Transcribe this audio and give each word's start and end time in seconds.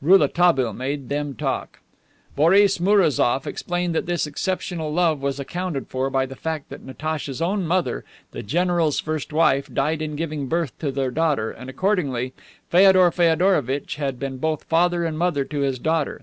Rouletabille 0.00 0.72
made 0.72 1.10
them 1.10 1.34
talk. 1.34 1.80
Boris 2.34 2.78
Mourazoff 2.80 3.46
explained 3.46 3.94
that 3.94 4.06
this 4.06 4.26
exceptional 4.26 4.90
love 4.90 5.20
was 5.20 5.38
accounted 5.38 5.86
for 5.88 6.08
by 6.08 6.24
the 6.24 6.34
fact 6.34 6.70
that 6.70 6.82
Natacha's 6.82 7.42
own 7.42 7.66
mother, 7.66 8.02
the 8.30 8.42
general's 8.42 8.98
first 9.00 9.34
wife, 9.34 9.68
died 9.70 10.00
in 10.00 10.16
giving 10.16 10.46
birth 10.46 10.72
to 10.78 10.90
their 10.90 11.10
daughter, 11.10 11.50
and 11.50 11.68
accordingly 11.68 12.32
Feodor 12.70 13.10
Feodorovitch 13.10 13.96
had 13.96 14.18
been 14.18 14.38
both 14.38 14.64
father 14.64 15.04
and 15.04 15.18
mother 15.18 15.44
to 15.44 15.60
his 15.60 15.78
daughter. 15.78 16.22